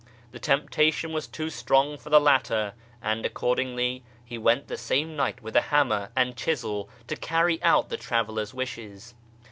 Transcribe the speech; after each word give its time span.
The 0.31 0.39
temptation 0.39 1.13
was 1.13 1.27
too 1.27 1.51
strong 1.51 1.95
for 1.95 2.09
the 2.09 2.19
latter, 2.19 2.73
and 3.03 3.23
accordingly 3.23 4.01
he 4.25 4.35
went 4.35 4.67
the 4.67 4.75
same 4.75 5.15
night 5.15 5.43
with 5.43 5.55
a 5.55 5.61
hammer 5.61 6.09
and 6.15 6.35
chisel 6.35 6.89
to 7.05 7.15
carry 7.15 7.61
out 7.61 7.89
the 7.89 7.97
traveller's 7.97 8.51
M 8.51 8.59
ishes. 8.61 9.13